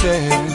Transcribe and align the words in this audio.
said 0.00 0.47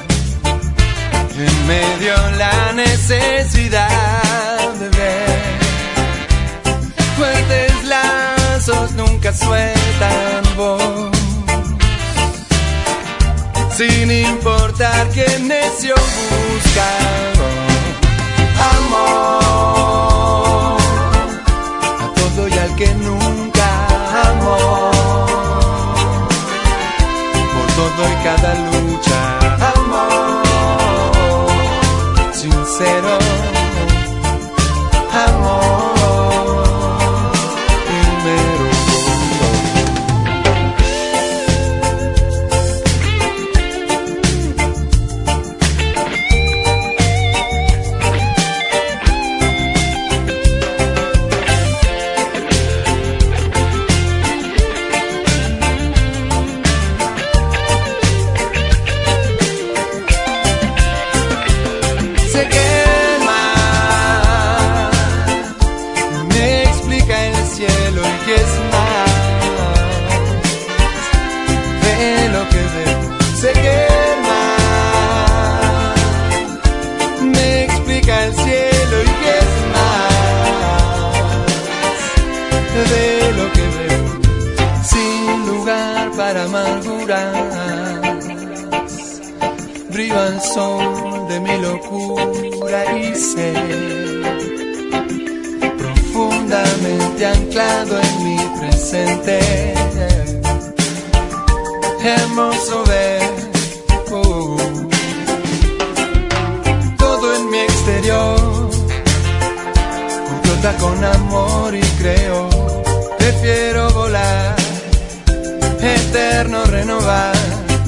eterno 115.83 116.65
renovar. 116.65 117.35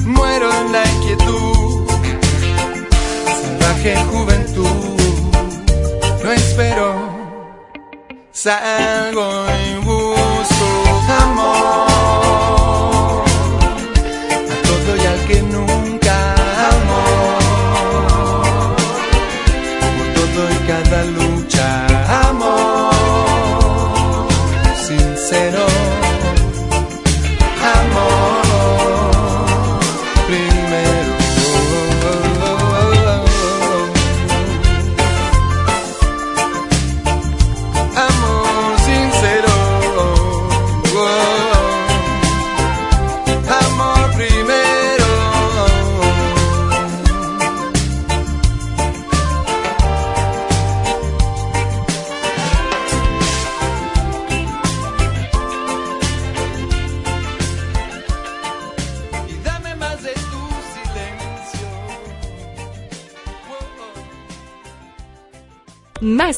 Muero 0.04 0.48
en 0.52 0.72
la 0.72 0.84
inquietud, 0.84 1.86
salvaje 3.42 3.96
juventud. 4.04 4.66
No 6.22 6.32
espero, 6.32 6.94
salgo. 8.32 9.46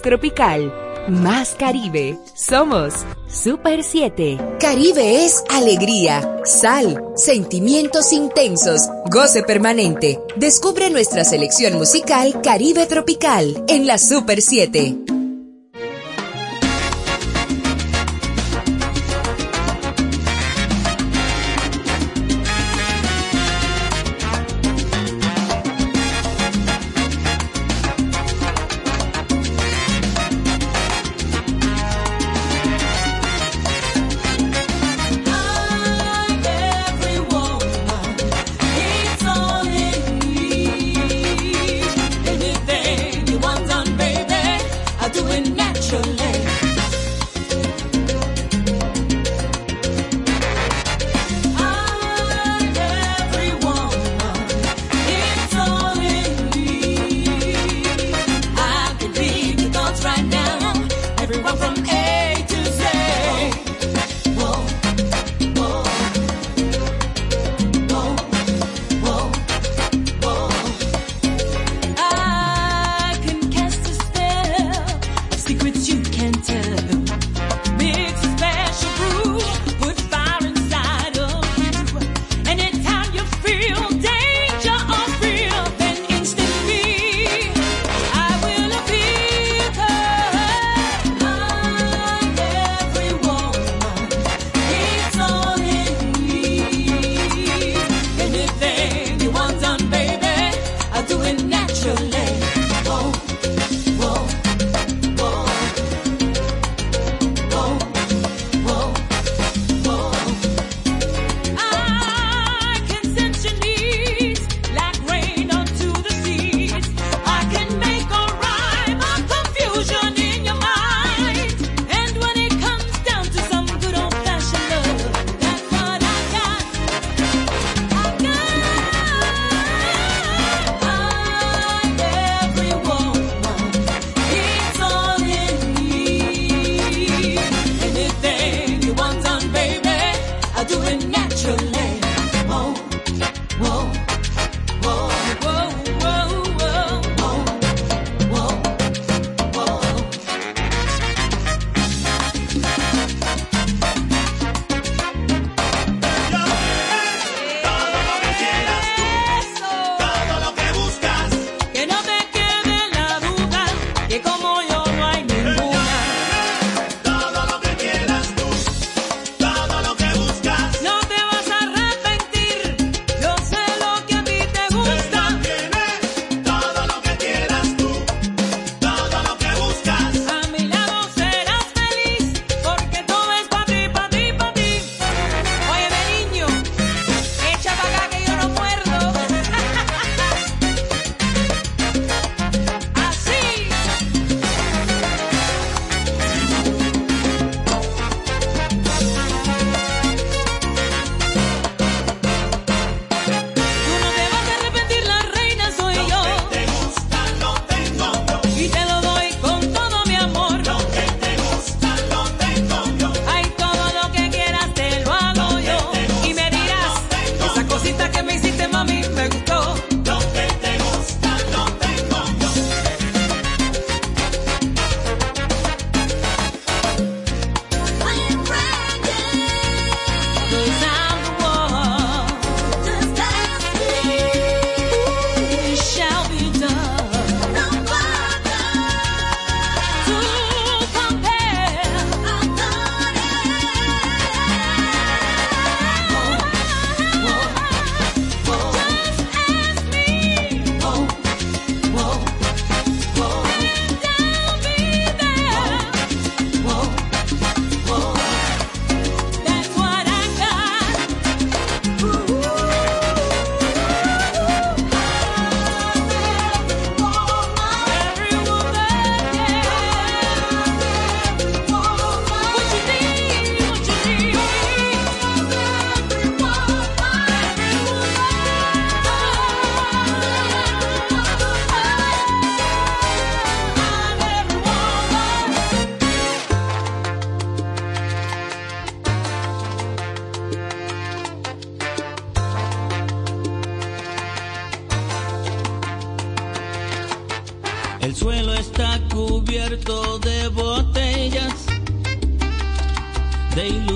tropical, 0.00 0.72
más 1.08 1.54
Caribe. 1.58 2.18
Somos 2.34 2.94
Super 3.28 3.82
7. 3.82 4.38
Caribe 4.60 5.24
es 5.24 5.44
alegría, 5.50 6.40
sal, 6.44 7.02
sentimientos 7.16 8.12
intensos, 8.12 8.82
goce 9.10 9.42
permanente. 9.42 10.20
Descubre 10.36 10.90
nuestra 10.90 11.24
selección 11.24 11.74
musical 11.74 12.40
Caribe 12.42 12.86
Tropical 12.86 13.64
en 13.68 13.86
la 13.86 13.98
Super 13.98 14.40
7. 14.42 15.17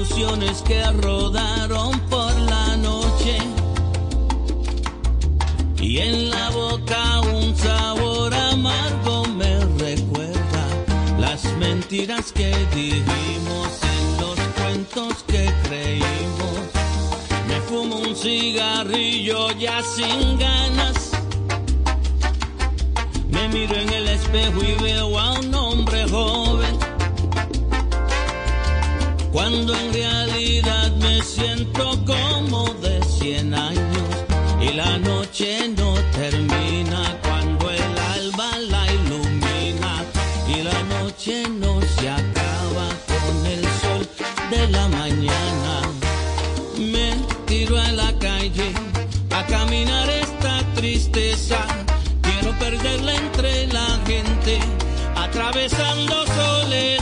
Ilusiones 0.02 0.62
que 0.62 0.82
rodaron 1.00 1.98
por 2.10 2.34
la 2.40 2.76
noche 2.76 3.38
y 5.80 5.98
en 5.98 6.28
la 6.30 6.50
boca 6.50 7.20
un 7.20 7.56
sabor 7.56 8.34
amargo 8.34 9.24
me 9.36 9.60
recuerda 9.78 10.66
las 11.20 11.44
mentiras 11.58 12.32
que 12.32 12.50
dijimos 12.74 13.68
en 13.94 14.20
los 14.20 14.38
cuentos 14.60 15.22
que 15.28 15.52
creímos. 15.68 16.62
Me 17.46 17.60
fumo 17.60 17.96
un 17.98 18.16
cigarrillo 18.16 19.52
ya 19.52 19.82
sin 19.82 20.36
ganas. 20.36 21.12
Me 23.30 23.48
miro 23.50 23.76
en 23.76 23.88
el 23.88 24.08
espejo 24.08 24.64
y 24.64 24.82
veo 24.82 25.18
a 25.18 25.38
un 25.38 25.54
hombre 25.54 26.08
joven. 26.08 26.81
Cuando 29.42 29.74
en 29.74 29.92
realidad 29.92 30.92
me 30.98 31.20
siento 31.20 31.98
como 32.06 32.72
de 32.74 33.02
100 33.02 33.52
años 33.52 34.08
y 34.60 34.72
la 34.72 34.98
noche 34.98 35.68
no 35.76 35.94
termina 36.12 37.18
cuando 37.24 37.68
el 37.68 37.98
alba 37.98 38.56
la 38.70 38.92
ilumina 38.92 40.04
y 40.46 40.62
la 40.62 40.80
noche 40.84 41.42
no 41.58 41.80
se 41.82 42.08
acaba 42.08 42.86
con 43.10 43.46
el 43.46 43.64
sol 43.82 44.08
de 44.48 44.68
la 44.68 44.86
mañana. 44.86 45.74
Me 46.78 47.16
tiro 47.44 47.76
a 47.78 47.90
la 47.90 48.16
calle 48.20 48.72
a 49.34 49.44
caminar 49.46 50.08
esta 50.08 50.62
tristeza. 50.76 51.58
Quiero 52.22 52.56
perderla 52.60 53.16
entre 53.16 53.66
la 53.66 53.98
gente, 54.06 54.60
atravesando 55.16 56.14
soledades 56.28 57.01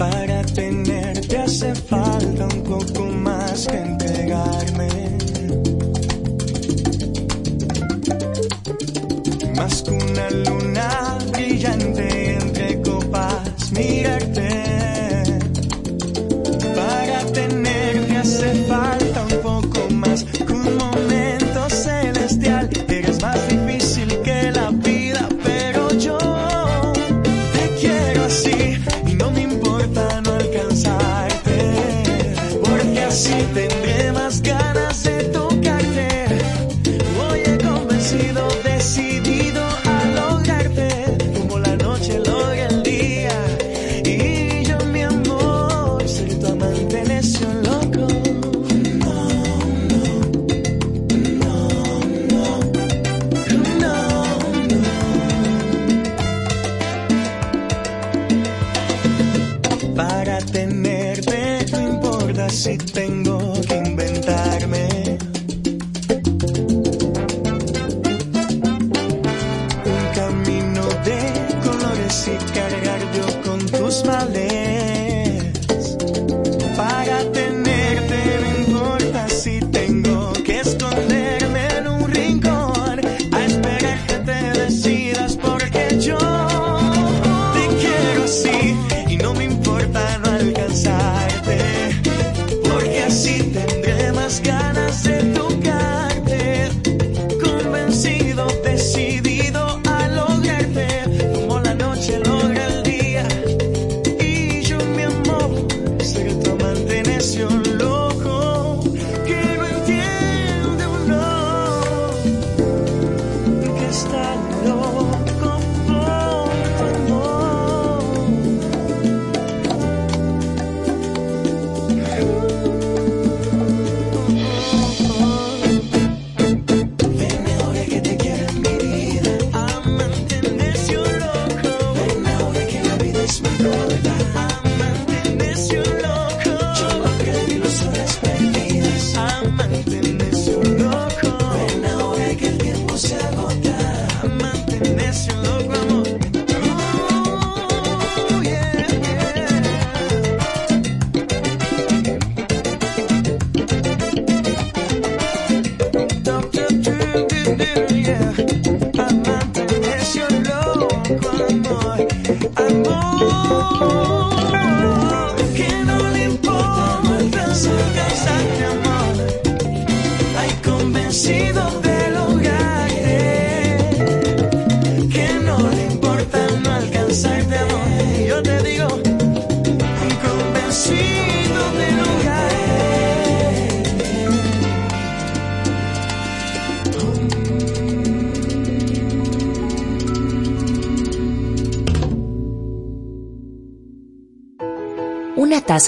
para 0.00 0.42
tener 0.54 0.99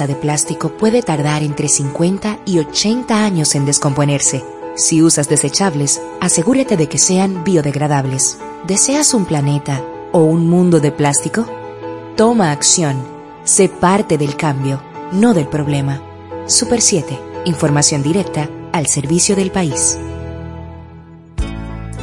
de 0.00 0.14
plástico 0.14 0.70
puede 0.76 1.02
tardar 1.02 1.42
entre 1.42 1.68
50 1.68 2.40
y 2.46 2.58
80 2.58 3.24
años 3.24 3.54
en 3.54 3.66
descomponerse. 3.66 4.44
Si 4.74 5.02
usas 5.02 5.28
desechables, 5.28 6.00
asegúrate 6.20 6.76
de 6.76 6.88
que 6.88 6.98
sean 6.98 7.44
biodegradables. 7.44 8.38
¿Deseas 8.66 9.12
un 9.12 9.26
planeta 9.26 9.84
o 10.12 10.24
un 10.24 10.48
mundo 10.48 10.80
de 10.80 10.90
plástico? 10.90 11.46
Toma 12.16 12.50
acción. 12.50 12.96
Sé 13.44 13.68
parte 13.68 14.16
del 14.16 14.34
cambio, 14.36 14.82
no 15.12 15.34
del 15.34 15.46
problema. 15.46 16.00
Super 16.46 16.80
7. 16.80 17.18
Información 17.44 18.02
directa 18.02 18.48
al 18.72 18.86
servicio 18.86 19.36
del 19.36 19.50
país. 19.50 19.98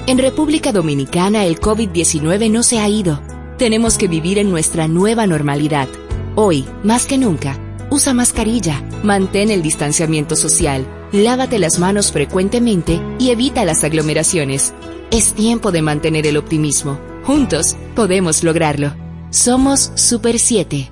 En 0.06 0.18
República 0.18 0.72
Dominicana 0.72 1.46
el 1.46 1.60
COVID-19 1.60 2.52
no 2.52 2.64
se 2.64 2.80
ha 2.80 2.88
ido. 2.88 3.22
Tenemos 3.58 3.98
que 3.98 4.08
vivir 4.08 4.38
en 4.38 4.50
nuestra 4.50 4.88
nueva 4.88 5.28
normalidad. 5.28 5.88
Hoy, 6.36 6.66
más 6.84 7.06
que 7.06 7.18
nunca, 7.18 7.60
usa 8.00 8.14
mascarilla, 8.14 8.82
mantén 9.04 9.52
el 9.52 9.62
distanciamiento 9.62 10.38
social, 10.38 10.88
lávate 11.12 11.60
las 11.60 11.80
manos 11.80 12.14
frecuentemente 12.14 13.02
y 13.20 13.32
evita 13.32 13.66
las 13.66 13.84
aglomeraciones. 13.84 14.74
Es 15.12 15.34
tiempo 15.34 15.74
de 15.74 15.82
mantener 15.82 16.26
el 16.26 16.38
optimismo. 16.38 16.98
Juntos 17.26 17.76
podemos 17.98 18.42
lograrlo. 18.42 18.96
Somos 19.32 19.92
Super 19.96 20.40
7. 20.40 20.90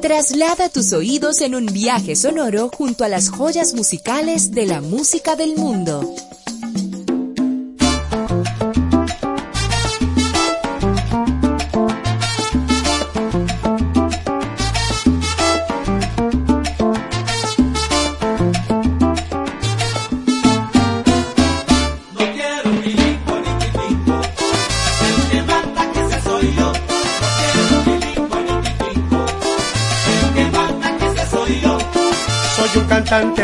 Traslada 0.00 0.68
tus 0.68 0.92
oídos 0.92 1.40
en 1.40 1.56
un 1.56 1.66
viaje 1.66 2.14
sonoro 2.14 2.68
junto 2.68 3.02
a 3.02 3.08
las 3.08 3.28
joyas 3.28 3.74
musicales 3.74 4.52
de 4.52 4.66
la 4.66 4.80
música 4.80 5.34
del 5.34 5.56
mundo. 5.56 6.14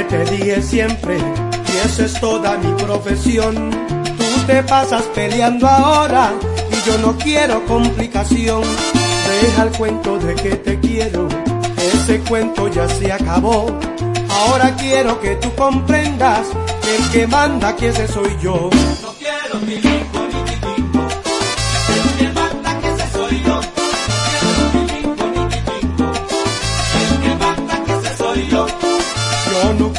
Te 0.09 0.25
dije 0.25 0.62
siempre, 0.62 1.16
y 1.19 1.87
esa 1.87 2.05
es 2.05 2.21
toda 2.21 2.57
mi 2.59 2.73
profesión. 2.83 3.71
Tú 4.16 4.47
te 4.47 4.62
pasas 4.62 5.03
peleando 5.14 5.66
ahora 5.66 6.33
y 6.71 6.88
yo 6.88 6.99
no 6.99 7.16
quiero 7.16 7.64
complicación. 7.66 8.62
Deja 9.42 9.64
el 9.64 9.71
cuento 9.73 10.19
de 10.19 10.35
que 10.35 10.57
te 10.57 10.79
quiero, 10.81 11.29
ese 11.95 12.21
cuento 12.21 12.69
ya 12.69 12.88
se 12.88 13.12
acabó. 13.12 13.66
Ahora 14.31 14.75
quiero 14.77 15.21
que 15.21 15.37
tú 15.37 15.53
comprendas 15.55 16.47
que 16.83 16.97
el 16.97 17.11
que 17.11 17.27
manda 17.27 17.75
que 17.75 17.92
soy 18.07 18.37
yo. 18.40 18.71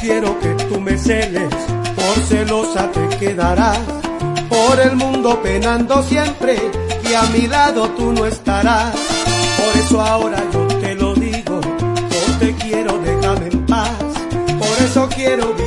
Quiero 0.08 0.40
que 0.40 0.54
tú 0.70 0.80
me 0.80 0.98
celes, 0.98 1.54
por 1.96 2.24
celosa 2.26 2.90
te 2.92 3.18
quedarás. 3.18 3.80
Por 4.48 4.80
el 4.80 4.96
mundo 4.96 5.42
penando 5.44 6.02
siempre, 6.02 6.56
y 7.10 7.14
a 7.14 7.24
mi 7.24 7.46
lado 7.48 7.90
tú 7.90 8.14
no 8.14 8.26
estarás. 8.26 8.94
Por 8.94 9.84
eso 9.84 10.02
ahora 10.02 10.42
yo 10.54 10.66
te 10.80 10.96
lo 10.96 11.14
digo, 11.14 11.60
yo 11.60 12.38
te 12.40 12.56
quiero, 12.56 12.98
déjame 13.00 13.48
en 13.48 13.66
paz. 13.66 13.92
Por 14.58 14.86
eso 14.86 15.10
quiero 15.14 15.54
vivir 15.54 15.67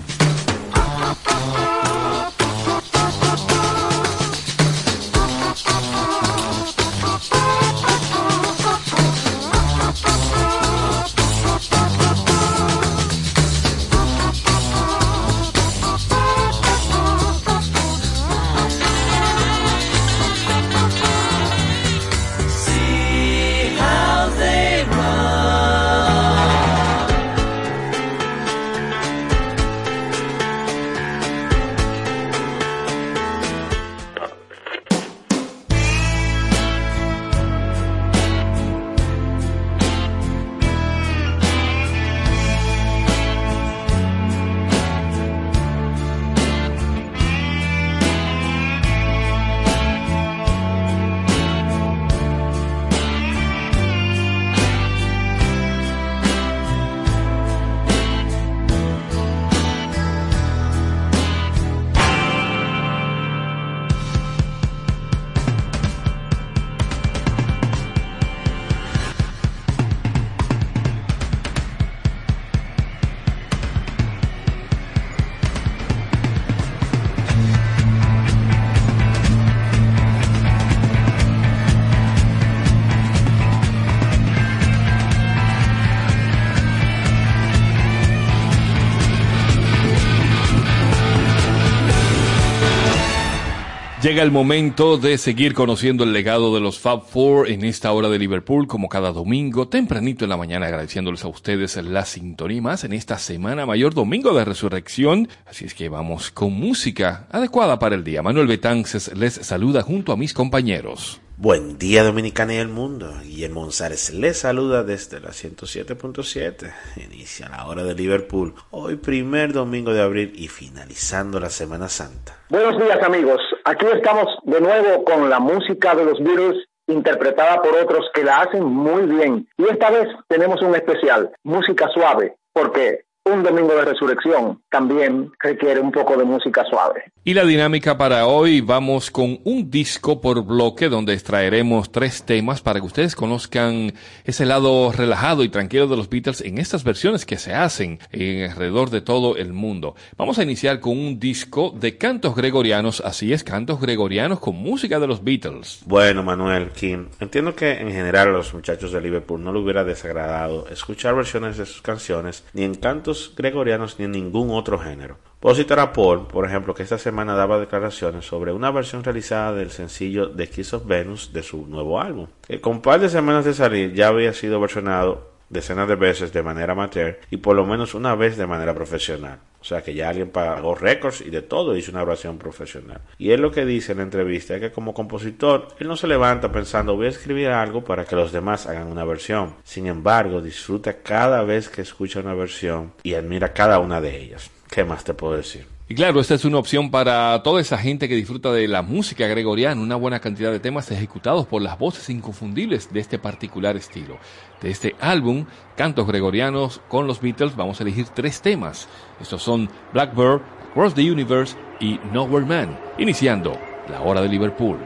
Llega 94.01 94.23
el 94.23 94.31
momento 94.31 94.97
de 94.97 95.19
seguir 95.19 95.53
conociendo 95.53 96.03
el 96.03 96.11
legado 96.11 96.55
de 96.55 96.59
los 96.59 96.79
Fab 96.79 97.03
Four 97.03 97.47
en 97.51 97.63
esta 97.63 97.91
hora 97.91 98.09
de 98.09 98.17
Liverpool, 98.17 98.65
como 98.65 98.89
cada 98.89 99.11
domingo, 99.11 99.67
tempranito 99.67 100.25
en 100.25 100.31
la 100.31 100.37
mañana, 100.37 100.65
agradeciéndoles 100.65 101.23
a 101.23 101.27
ustedes 101.27 101.77
la 101.77 102.03
sintonía 102.05 102.63
más 102.63 102.83
en 102.83 102.93
esta 102.93 103.19
semana 103.19 103.67
mayor, 103.67 103.93
domingo 103.93 104.33
de 104.33 104.43
resurrección. 104.43 105.27
Así 105.45 105.65
es 105.65 105.75
que 105.75 105.87
vamos 105.87 106.31
con 106.31 106.51
música 106.51 107.27
adecuada 107.29 107.77
para 107.77 107.93
el 107.93 108.03
día. 108.03 108.23
Manuel 108.23 108.47
Betances 108.47 109.15
les 109.15 109.35
saluda 109.35 109.83
junto 109.83 110.11
a 110.11 110.17
mis 110.17 110.33
compañeros. 110.33 111.21
Buen 111.37 111.77
día 111.77 112.03
Dominicana 112.03 112.55
y 112.55 112.57
el 112.57 112.69
mundo. 112.69 113.13
Guillermo 113.23 113.61
González 113.61 114.11
les 114.15 114.39
saluda 114.39 114.83
desde 114.83 115.19
la 115.19 115.29
107.7. 115.29 116.73
Inicia 117.05 117.49
la 117.49 117.67
hora 117.67 117.83
de 117.83 117.93
Liverpool. 117.93 118.55
Hoy 118.71 118.95
primer 118.95 119.53
domingo 119.53 119.93
de 119.93 120.01
abril 120.01 120.33
y 120.35 120.47
finalizando 120.47 121.39
la 121.39 121.51
Semana 121.51 121.87
Santa. 121.87 122.39
Buenos 122.49 122.79
días 122.79 123.01
amigos. 123.03 123.39
Aquí 123.71 123.85
estamos 123.85 124.27
de 124.43 124.59
nuevo 124.59 125.05
con 125.05 125.29
la 125.29 125.39
música 125.39 125.95
de 125.95 126.03
los 126.03 126.21
Beatles 126.21 126.67
interpretada 126.87 127.61
por 127.61 127.73
otros 127.77 128.05
que 128.13 128.21
la 128.21 128.41
hacen 128.41 128.65
muy 128.65 129.03
bien. 129.03 129.47
Y 129.57 129.63
esta 129.63 129.89
vez 129.89 130.09
tenemos 130.27 130.61
un 130.61 130.75
especial, 130.75 131.31
música 131.43 131.87
suave, 131.87 132.35
porque 132.51 133.05
un 133.23 133.43
domingo 133.43 133.75
de 133.75 133.85
resurrección 133.85 134.61
también 134.69 135.31
requiere 135.39 135.79
un 135.79 135.91
poco 135.91 136.17
de 136.17 136.23
música 136.23 136.65
suave. 136.65 137.11
Y 137.23 137.35
la 137.35 137.45
dinámica 137.45 137.95
para 137.95 138.25
hoy, 138.25 138.61
vamos 138.61 139.11
con 139.11 139.39
un 139.43 139.69
disco 139.69 140.19
por 140.21 140.43
bloque 140.43 140.89
donde 140.89 141.13
extraeremos 141.13 141.91
tres 141.91 142.23
temas 142.23 142.61
para 142.61 142.79
que 142.79 142.87
ustedes 142.87 143.15
conozcan 143.15 143.93
ese 144.23 144.45
lado 144.45 144.91
relajado 144.91 145.43
y 145.43 145.49
tranquilo 145.49 145.87
de 145.87 145.97
los 145.97 146.09
Beatles 146.09 146.41
en 146.41 146.57
estas 146.57 146.83
versiones 146.83 147.25
que 147.27 147.37
se 147.37 147.53
hacen 147.53 147.99
en 148.11 148.49
alrededor 148.49 148.89
de 148.89 149.01
todo 149.01 149.37
el 149.37 149.53
mundo. 149.53 149.95
Vamos 150.17 150.39
a 150.39 150.43
iniciar 150.43 150.79
con 150.79 150.97
un 150.97 151.19
disco 151.19 151.71
de 151.75 151.97
cantos 151.99 152.35
gregorianos, 152.35 153.01
así 153.05 153.33
es, 153.33 153.43
cantos 153.43 153.79
gregorianos 153.79 154.39
con 154.39 154.55
música 154.55 154.99
de 154.99 155.07
los 155.07 155.23
Beatles. 155.23 155.83
Bueno, 155.85 156.23
Manuel 156.23 156.71
King, 156.71 157.05
entiendo 157.19 157.53
que 157.53 157.71
en 157.73 157.91
general 157.91 158.29
a 158.29 158.31
los 158.31 158.53
muchachos 158.55 158.91
de 158.91 158.99
Liverpool 158.99 159.43
no 159.43 159.53
le 159.53 159.59
hubiera 159.59 159.83
desagradado 159.83 160.67
escuchar 160.69 161.13
versiones 161.13 161.57
de 161.57 161.67
sus 161.67 161.83
canciones 161.83 162.43
ni 162.53 162.63
en 162.63 162.73
cantos 162.73 163.20
gregorianos 163.35 163.97
ni 163.99 164.05
en 164.05 164.11
ningún 164.11 164.51
otro 164.51 164.79
género. 164.79 165.17
Puedo 165.39 165.55
citar 165.55 165.79
a 165.79 165.91
Paul, 165.93 166.27
por 166.27 166.45
ejemplo, 166.45 166.73
que 166.73 166.83
esta 166.83 166.97
semana 166.97 167.33
daba 167.33 167.59
declaraciones 167.59 168.25
sobre 168.25 168.51
una 168.51 168.71
versión 168.71 169.03
realizada 169.03 169.53
del 169.53 169.71
sencillo 169.71 170.31
The 170.31 170.49
Kiss 170.49 170.73
of 170.73 170.85
Venus 170.85 171.33
de 171.33 171.43
su 171.43 171.65
nuevo 171.67 171.99
álbum, 171.99 172.27
que 172.47 172.61
con 172.61 172.81
par 172.81 172.99
de 172.99 173.09
semanas 173.09 173.45
de 173.45 173.53
salir 173.53 173.93
ya 173.93 174.07
había 174.07 174.33
sido 174.33 174.59
versionado 174.59 175.31
decenas 175.49 175.87
de 175.87 175.95
veces 175.95 176.31
de 176.31 176.43
manera 176.43 176.73
amateur 176.73 177.19
y 177.29 177.37
por 177.37 177.55
lo 177.55 177.65
menos 177.65 177.93
una 177.93 178.15
vez 178.15 178.37
de 178.37 178.47
manera 178.47 178.73
profesional. 178.73 179.39
O 179.61 179.63
sea 179.63 179.83
que 179.83 179.93
ya 179.93 180.09
alguien 180.09 180.29
pagó 180.29 180.75
récords 180.75 181.21
y 181.21 181.29
de 181.29 181.43
todo 181.43 181.77
hizo 181.77 181.91
una 181.91 182.03
versión 182.03 182.37
profesional. 182.37 183.01
Y 183.17 183.31
él 183.31 183.41
lo 183.41 183.51
que 183.51 183.65
dice 183.65 183.91
en 183.91 183.99
la 183.99 184.03
entrevista 184.03 184.55
es 184.55 184.61
que 184.61 184.71
como 184.71 184.93
compositor, 184.93 185.67
él 185.79 185.87
no 185.87 185.95
se 185.95 186.07
levanta 186.07 186.51
pensando 186.51 186.95
voy 186.95 187.05
a 187.05 187.09
escribir 187.09 187.49
algo 187.49 187.83
para 187.83 188.05
que 188.05 188.15
los 188.15 188.31
demás 188.31 188.67
hagan 188.67 188.87
una 188.87 189.05
versión. 189.05 189.55
Sin 189.63 189.87
embargo, 189.87 190.41
disfruta 190.41 191.01
cada 191.01 191.43
vez 191.43 191.69
que 191.69 191.81
escucha 191.81 192.19
una 192.19 192.33
versión 192.33 192.93
y 193.03 193.13
admira 193.13 193.53
cada 193.53 193.79
una 193.79 194.01
de 194.01 194.19
ellas. 194.19 194.49
¿Qué 194.69 194.83
más 194.83 195.03
te 195.03 195.13
puedo 195.13 195.37
decir? 195.37 195.70
Y 195.91 195.93
claro, 195.93 196.21
esta 196.21 196.35
es 196.35 196.45
una 196.45 196.57
opción 196.57 196.89
para 196.89 197.43
toda 197.43 197.59
esa 197.59 197.77
gente 197.77 198.07
que 198.07 198.15
disfruta 198.15 198.53
de 198.53 198.65
la 198.69 198.81
música 198.81 199.27
gregoriana, 199.27 199.81
una 199.81 199.97
buena 199.97 200.21
cantidad 200.21 200.49
de 200.49 200.61
temas 200.61 200.89
ejecutados 200.89 201.45
por 201.45 201.61
las 201.61 201.77
voces 201.77 202.09
inconfundibles 202.09 202.93
de 202.93 203.01
este 203.01 203.19
particular 203.19 203.75
estilo. 203.75 204.17
De 204.61 204.71
este 204.71 204.95
álbum, 205.01 205.47
Cantos 205.75 206.07
Gregorianos 206.07 206.79
con 206.87 207.07
los 207.07 207.19
Beatles, 207.19 207.57
vamos 207.57 207.81
a 207.81 207.83
elegir 207.83 208.07
tres 208.07 208.41
temas. 208.41 208.87
Estos 209.19 209.43
son 209.43 209.69
Blackbird, 209.91 210.39
Across 210.69 210.93
the 210.93 211.11
Universe 211.11 211.57
y 211.81 211.99
Nowhere 212.13 212.45
Man, 212.45 212.79
iniciando 212.97 213.59
la 213.89 213.99
hora 213.99 214.21
de 214.21 214.29
Liverpool. 214.29 214.77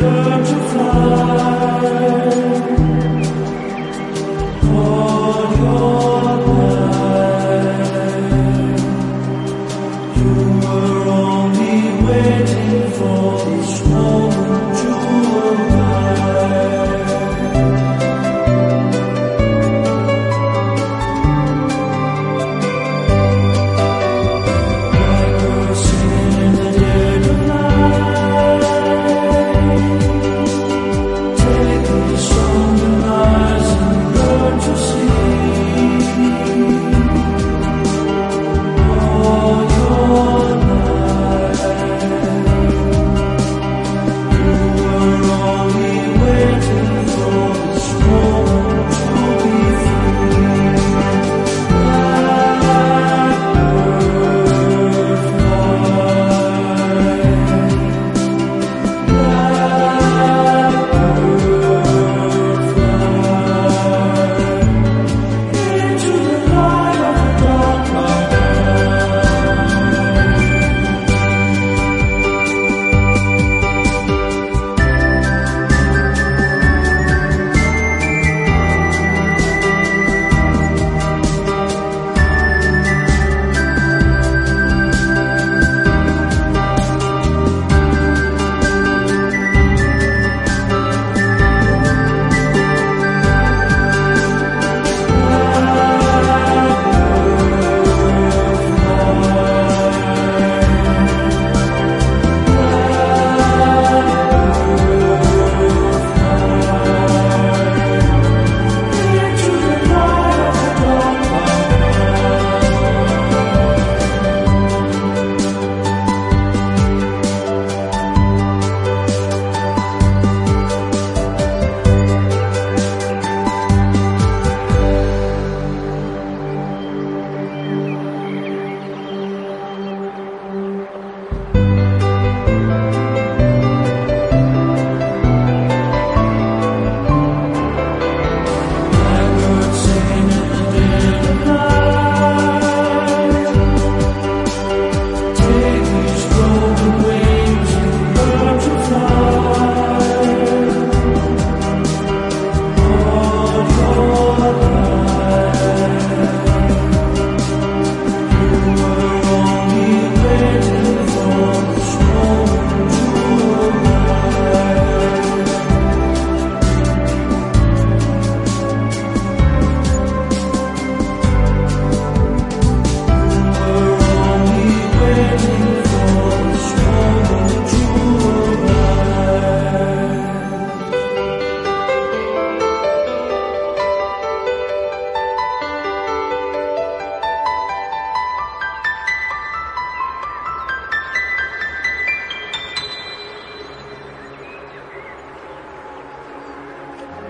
Learn 0.00 0.44
to 0.44 0.68
fly. 0.70 1.57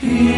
Yeah. 0.00 0.37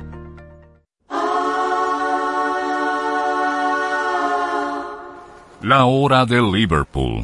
La 5.63 5.85
hora 5.85 6.25
de 6.25 6.41
Liverpool. 6.41 7.23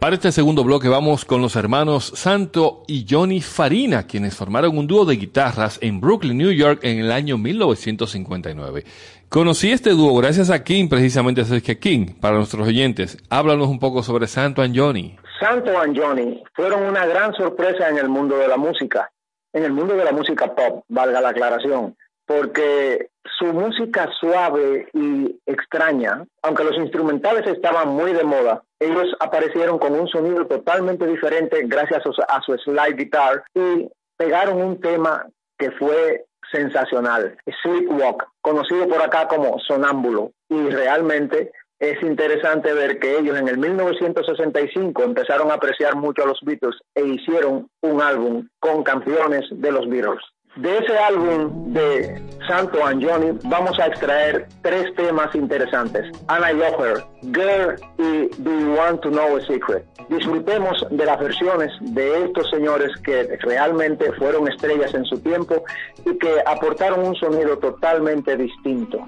Para 0.00 0.16
este 0.16 0.32
segundo 0.32 0.64
bloque 0.64 0.88
vamos 0.88 1.24
con 1.24 1.40
los 1.40 1.54
hermanos 1.54 2.12
Santo 2.16 2.82
y 2.88 3.06
Johnny 3.08 3.40
Farina, 3.40 4.08
quienes 4.08 4.34
formaron 4.34 4.76
un 4.76 4.88
dúo 4.88 5.04
de 5.04 5.14
guitarras 5.14 5.78
en 5.80 6.00
Brooklyn, 6.00 6.36
New 6.36 6.50
York 6.50 6.80
en 6.82 6.98
el 6.98 7.12
año 7.12 7.38
1959. 7.38 8.82
Conocí 9.28 9.70
este 9.70 9.90
dúo 9.90 10.16
gracias 10.16 10.50
a 10.50 10.64
King, 10.64 10.88
precisamente 10.88 11.42
así 11.42 11.60
que 11.60 11.78
King, 11.78 12.06
para 12.20 12.38
nuestros 12.38 12.66
oyentes, 12.66 13.18
háblanos 13.30 13.68
un 13.68 13.78
poco 13.78 14.02
sobre 14.02 14.26
Santo 14.26 14.64
y 14.64 14.76
Johnny. 14.76 15.16
Santo 15.38 15.70
y 15.70 15.96
Johnny 15.96 16.42
fueron 16.54 16.82
una 16.82 17.06
gran 17.06 17.32
sorpresa 17.34 17.88
en 17.88 17.98
el 17.98 18.08
mundo 18.08 18.36
de 18.36 18.48
la 18.48 18.56
música, 18.56 19.12
en 19.52 19.62
el 19.62 19.72
mundo 19.72 19.94
de 19.94 20.04
la 20.04 20.10
música 20.10 20.52
pop, 20.56 20.82
valga 20.88 21.20
la 21.20 21.28
aclaración 21.28 21.94
porque 22.26 23.10
su 23.38 23.46
música 23.46 24.08
suave 24.20 24.88
y 24.92 25.38
extraña, 25.46 26.24
aunque 26.42 26.64
los 26.64 26.76
instrumentales 26.76 27.46
estaban 27.46 27.88
muy 27.88 28.12
de 28.12 28.24
moda, 28.24 28.62
ellos 28.78 29.14
aparecieron 29.20 29.78
con 29.78 29.94
un 29.94 30.08
sonido 30.08 30.46
totalmente 30.46 31.06
diferente 31.06 31.62
gracias 31.66 32.02
a 32.28 32.40
su 32.42 32.56
slide 32.58 32.96
guitar 32.96 33.44
y 33.54 33.88
pegaron 34.16 34.62
un 34.62 34.80
tema 34.80 35.26
que 35.58 35.70
fue 35.72 36.24
sensacional, 36.52 37.36
Sleepwalk, 37.62 38.28
conocido 38.40 38.86
por 38.88 39.02
acá 39.02 39.26
como 39.28 39.58
Sonámbulo, 39.58 40.32
y 40.48 40.68
realmente 40.70 41.50
es 41.78 42.02
interesante 42.02 42.72
ver 42.72 42.98
que 42.98 43.18
ellos 43.18 43.38
en 43.38 43.48
el 43.48 43.58
1965 43.58 45.02
empezaron 45.02 45.50
a 45.50 45.54
apreciar 45.54 45.96
mucho 45.96 46.22
a 46.22 46.26
los 46.26 46.40
Beatles 46.42 46.76
e 46.94 47.04
hicieron 47.06 47.68
un 47.82 48.00
álbum 48.00 48.48
con 48.60 48.82
canciones 48.82 49.44
de 49.50 49.72
los 49.72 49.88
Beatles. 49.88 50.22
De 50.56 50.78
ese 50.78 50.98
álbum 50.98 51.72
de 51.74 52.22
Santo 52.48 52.82
and 52.82 53.04
Johnny 53.04 53.38
vamos 53.44 53.78
a 53.78 53.88
extraer 53.88 54.48
tres 54.62 54.86
temas 54.94 55.34
interesantes. 55.34 56.06
And 56.28 56.44
I 56.44 56.54
Love 56.54 56.80
Her, 56.80 57.04
Girl 57.32 57.76
y 57.98 58.28
Do 58.38 58.50
You 58.50 58.74
Want 58.74 59.02
to 59.02 59.10
Know 59.10 59.36
a 59.36 59.40
Secret. 59.42 59.84
Disfrutemos 60.08 60.86
de 60.90 61.04
las 61.04 61.18
versiones 61.20 61.70
de 61.80 62.24
estos 62.24 62.48
señores 62.48 62.90
que 63.04 63.36
realmente 63.42 64.10
fueron 64.12 64.48
estrellas 64.48 64.94
en 64.94 65.04
su 65.04 65.18
tiempo 65.18 65.62
y 66.06 66.16
que 66.16 66.42
aportaron 66.46 67.06
un 67.06 67.14
sonido 67.16 67.58
totalmente 67.58 68.34
distinto. 68.36 68.98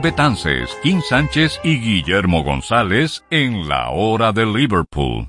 Betances, 0.00 0.70
Kim 0.82 1.00
Sánchez 1.02 1.60
y 1.62 1.78
Guillermo 1.78 2.42
González 2.42 3.22
en 3.30 3.68
la 3.68 3.90
hora 3.90 4.32
de 4.32 4.46
Liverpool. 4.46 5.28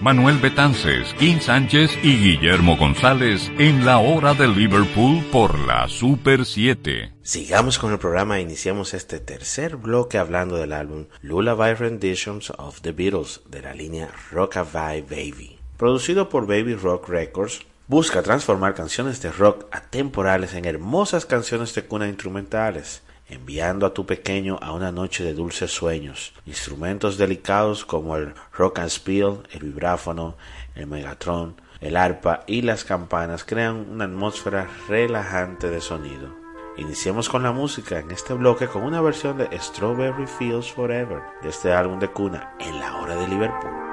Manuel 0.00 0.38
Betances, 0.38 1.12
Kim 1.14 1.40
Sánchez 1.40 1.90
y 2.04 2.16
Guillermo 2.16 2.76
González 2.76 3.50
en 3.58 3.84
la 3.84 3.98
hora 3.98 4.32
de 4.32 4.46
Liverpool 4.46 5.24
por 5.32 5.58
la 5.58 5.88
Super 5.88 6.44
7. 6.44 7.12
Sigamos 7.22 7.80
con 7.80 7.90
el 7.90 7.98
programa 7.98 8.38
e 8.38 8.42
iniciamos 8.42 8.94
este 8.94 9.18
tercer 9.18 9.74
bloque 9.76 10.16
hablando 10.16 10.54
del 10.54 10.72
álbum 10.72 11.06
Lullaby 11.22 11.74
Renditions 11.74 12.50
of 12.58 12.80
the 12.82 12.92
Beatles 12.92 13.40
de 13.48 13.60
la 13.60 13.74
línea 13.74 14.08
Rockabye 14.30 15.02
Baby. 15.02 15.58
Producido 15.76 16.28
por 16.28 16.46
Baby 16.46 16.76
Rock 16.76 17.08
Records, 17.08 17.62
busca 17.88 18.22
transformar 18.22 18.74
canciones 18.74 19.20
de 19.20 19.32
rock 19.32 19.66
atemporales 19.72 20.54
en 20.54 20.64
hermosas 20.64 21.26
canciones 21.26 21.74
de 21.74 21.82
cuna 21.82 22.06
instrumentales 22.06 23.02
enviando 23.28 23.86
a 23.86 23.94
tu 23.94 24.06
pequeño 24.06 24.58
a 24.60 24.72
una 24.72 24.92
noche 24.92 25.24
de 25.24 25.34
dulces 25.34 25.70
sueños. 25.70 26.32
Instrumentos 26.46 27.18
delicados 27.18 27.84
como 27.84 28.16
el 28.16 28.34
rock 28.52 28.80
and 28.80 28.90
spiel, 28.90 29.38
el 29.50 29.60
vibráfono, 29.60 30.36
el 30.74 30.86
megatron, 30.86 31.60
el 31.80 31.96
arpa 31.96 32.44
y 32.46 32.62
las 32.62 32.84
campanas 32.84 33.44
crean 33.44 33.86
una 33.90 34.04
atmósfera 34.04 34.68
relajante 34.88 35.70
de 35.70 35.80
sonido. 35.80 36.34
Iniciemos 36.76 37.28
con 37.28 37.42
la 37.42 37.52
música 37.52 37.98
en 37.98 38.10
este 38.10 38.34
bloque 38.34 38.68
con 38.68 38.84
una 38.84 39.00
versión 39.00 39.36
de 39.36 39.48
Strawberry 39.58 40.26
Fields 40.26 40.72
Forever 40.72 41.20
de 41.42 41.48
este 41.48 41.72
álbum 41.72 41.98
de 41.98 42.08
cuna 42.08 42.54
en 42.60 42.78
la 42.78 42.96
hora 42.98 43.16
de 43.16 43.26
Liverpool. 43.26 43.87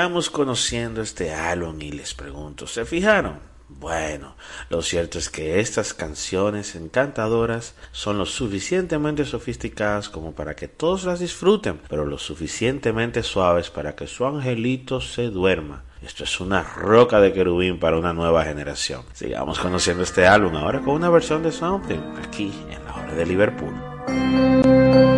Sigamos 0.00 0.30
conociendo 0.30 1.02
este 1.02 1.34
álbum 1.34 1.78
y 1.82 1.92
les 1.92 2.14
pregunto, 2.14 2.66
¿se 2.66 2.86
fijaron? 2.86 3.38
Bueno, 3.68 4.34
lo 4.70 4.80
cierto 4.80 5.18
es 5.18 5.28
que 5.28 5.60
estas 5.60 5.92
canciones 5.92 6.74
encantadoras 6.74 7.74
son 7.92 8.16
lo 8.16 8.24
suficientemente 8.24 9.26
sofisticadas 9.26 10.08
como 10.08 10.32
para 10.32 10.56
que 10.56 10.68
todos 10.68 11.04
las 11.04 11.20
disfruten, 11.20 11.82
pero 11.86 12.06
lo 12.06 12.16
suficientemente 12.16 13.22
suaves 13.22 13.68
para 13.68 13.94
que 13.94 14.06
su 14.06 14.24
angelito 14.24 15.02
se 15.02 15.24
duerma. 15.24 15.84
Esto 16.00 16.24
es 16.24 16.40
una 16.40 16.62
roca 16.62 17.20
de 17.20 17.34
querubín 17.34 17.78
para 17.78 17.98
una 17.98 18.14
nueva 18.14 18.42
generación. 18.44 19.02
Sigamos 19.12 19.58
conociendo 19.58 20.02
este 20.02 20.26
álbum 20.26 20.56
ahora 20.56 20.80
con 20.80 20.94
una 20.94 21.10
versión 21.10 21.42
de 21.42 21.52
Something 21.52 22.00
aquí 22.26 22.50
en 22.70 22.82
la 22.86 22.94
hora 22.94 23.14
de 23.14 23.26
Liverpool. 23.26 25.09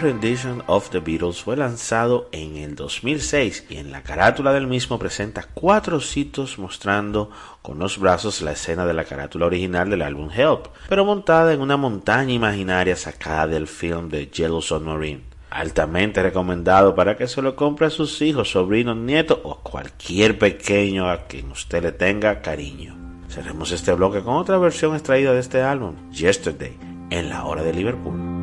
Rendition 0.00 0.62
of 0.66 0.88
the 0.88 1.00
Beatles 1.00 1.42
fue 1.42 1.58
lanzado 1.58 2.30
en 2.32 2.56
el 2.56 2.74
2006 2.74 3.66
y 3.68 3.76
en 3.76 3.92
la 3.92 4.02
carátula 4.02 4.50
del 4.50 4.66
mismo 4.66 4.98
presenta 4.98 5.46
cuatro 5.52 5.98
ositos 5.98 6.58
mostrando 6.58 7.30
con 7.60 7.78
los 7.78 7.98
brazos 7.98 8.40
la 8.40 8.52
escena 8.52 8.86
de 8.86 8.94
la 8.94 9.04
carátula 9.04 9.44
original 9.44 9.90
del 9.90 10.00
álbum 10.00 10.30
Help, 10.34 10.68
pero 10.88 11.04
montada 11.04 11.52
en 11.52 11.60
una 11.60 11.76
montaña 11.76 12.32
imaginaria 12.32 12.96
sacada 12.96 13.46
del 13.46 13.66
film 13.66 14.08
de 14.08 14.28
Yellow 14.28 14.62
Submarine. 14.62 15.24
Altamente 15.50 16.22
recomendado 16.22 16.94
para 16.94 17.18
que 17.18 17.28
se 17.28 17.42
lo 17.42 17.54
compre 17.54 17.88
a 17.88 17.90
sus 17.90 18.22
hijos, 18.22 18.52
sobrinos, 18.52 18.96
nietos 18.96 19.40
o 19.42 19.56
cualquier 19.56 20.38
pequeño 20.38 21.10
a 21.10 21.26
quien 21.26 21.50
usted 21.50 21.82
le 21.82 21.92
tenga 21.92 22.40
cariño. 22.40 22.96
Cerremos 23.28 23.70
este 23.70 23.92
bloque 23.92 24.22
con 24.22 24.36
otra 24.36 24.56
versión 24.56 24.94
extraída 24.94 25.34
de 25.34 25.40
este 25.40 25.60
álbum, 25.60 26.10
Yesterday, 26.10 26.78
en 27.10 27.28
la 27.28 27.44
hora 27.44 27.62
de 27.62 27.74
Liverpool. 27.74 28.39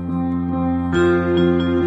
thank 0.94 1.62
you 1.62 1.87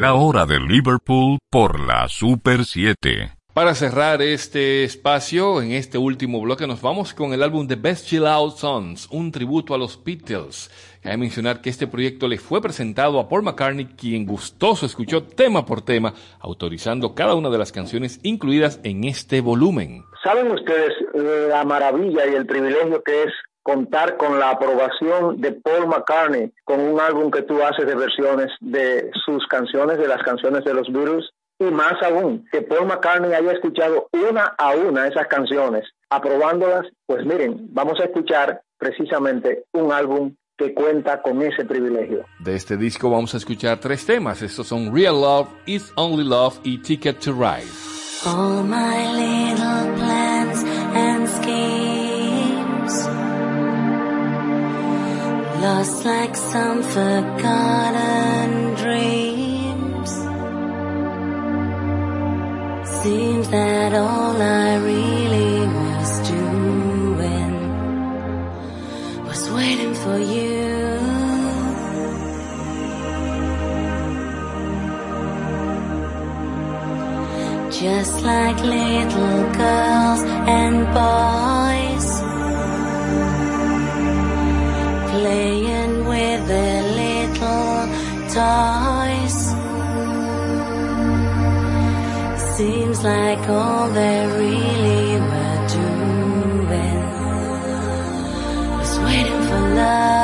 La 0.00 0.14
hora 0.14 0.46
de 0.46 0.58
Liverpool 0.58 1.36
por 1.50 1.78
la 1.78 2.08
Super 2.08 2.64
7. 2.64 3.32
Para 3.52 3.74
cerrar 3.74 4.22
este 4.22 4.82
espacio, 4.82 5.60
en 5.60 5.72
este 5.72 5.98
último 5.98 6.40
bloque 6.40 6.66
nos 6.66 6.80
vamos 6.80 7.12
con 7.12 7.34
el 7.34 7.42
álbum 7.42 7.68
The 7.68 7.74
Best 7.76 8.06
Chill 8.06 8.24
Out 8.24 8.56
Songs, 8.56 9.08
un 9.10 9.30
tributo 9.30 9.74
a 9.74 9.78
los 9.78 10.02
Beatles. 10.02 10.70
Cabe 11.02 11.18
mencionar 11.18 11.60
que 11.60 11.68
este 11.68 11.86
proyecto 11.86 12.28
le 12.28 12.38
fue 12.38 12.62
presentado 12.62 13.20
a 13.20 13.28
Paul 13.28 13.42
McCartney, 13.42 13.88
quien 13.94 14.24
gustoso 14.24 14.86
escuchó 14.86 15.24
tema 15.24 15.66
por 15.66 15.82
tema, 15.82 16.14
autorizando 16.38 17.14
cada 17.14 17.34
una 17.34 17.50
de 17.50 17.58
las 17.58 17.70
canciones 17.70 18.20
incluidas 18.22 18.80
en 18.84 19.04
este 19.04 19.42
volumen. 19.42 20.04
¿Saben 20.24 20.50
ustedes 20.50 20.94
la 21.12 21.62
maravilla 21.66 22.26
y 22.26 22.36
el 22.36 22.46
privilegio 22.46 23.02
que 23.02 23.24
es 23.24 23.32
contar 23.70 24.16
con 24.16 24.38
la 24.40 24.50
aprobación 24.50 25.40
de 25.40 25.52
Paul 25.52 25.86
McCartney 25.86 26.52
con 26.64 26.80
un 26.80 26.98
álbum 26.98 27.30
que 27.30 27.42
tú 27.42 27.62
haces 27.62 27.86
de 27.86 27.94
versiones 27.94 28.48
de 28.60 29.10
sus 29.24 29.46
canciones, 29.46 29.98
de 29.98 30.08
las 30.08 30.22
canciones 30.24 30.64
de 30.64 30.74
los 30.74 30.90
Beatles, 30.92 31.30
y 31.60 31.64
más 31.64 31.94
aún, 32.02 32.46
que 32.50 32.62
Paul 32.62 32.86
McCartney 32.88 33.32
haya 33.32 33.52
escuchado 33.52 34.08
una 34.12 34.54
a 34.58 34.74
una 34.74 35.06
esas 35.06 35.28
canciones, 35.28 35.84
aprobándolas, 36.08 36.86
pues 37.06 37.24
miren, 37.24 37.68
vamos 37.72 38.00
a 38.00 38.04
escuchar 38.04 38.60
precisamente 38.76 39.64
un 39.72 39.92
álbum 39.92 40.34
que 40.56 40.74
cuenta 40.74 41.22
con 41.22 41.40
ese 41.42 41.64
privilegio. 41.64 42.24
De 42.40 42.56
este 42.56 42.76
disco 42.76 43.08
vamos 43.08 43.34
a 43.34 43.36
escuchar 43.36 43.78
tres 43.78 44.04
temas, 44.04 44.42
estos 44.42 44.66
son 44.66 44.92
Real 44.92 45.20
Love, 45.20 45.48
It's 45.66 45.92
Only 45.96 46.24
Love 46.24 46.58
y 46.64 46.78
Ticket 46.78 47.20
to 47.20 47.32
Ride. 47.32 47.70
All 48.26 48.64
my 48.64 49.12
little 49.12 49.96
plans 49.96 50.64
and 50.94 51.28
schemes 51.28 51.79
lost 55.60 56.04
like 56.06 56.34
some 56.36 56.82
forgotten 56.82 58.50
dreams. 58.76 60.10
Seems 63.02 63.48
that 63.50 63.92
all 63.92 64.40
I 64.40 64.76
really 64.76 65.66
was 65.76 66.28
doing 66.34 67.54
was 69.26 69.50
waiting 69.50 69.94
for 70.02 70.18
you. 70.18 70.58
Just 77.70 78.22
like 78.22 78.58
little 78.60 79.52
girls 79.52 80.22
and 80.56 80.86
boys 80.94 81.69
playing 85.20 85.94
with 86.12 86.40
their 86.48 86.82
little 87.02 87.74
toys. 88.36 89.38
Seems 92.56 92.98
like 93.04 93.42
all 93.48 93.88
they 94.00 94.18
really 94.40 95.20
were 95.30 95.60
doing 95.76 96.60
was 98.78 98.92
waiting 99.06 99.42
for 99.48 99.60
love. 99.80 100.19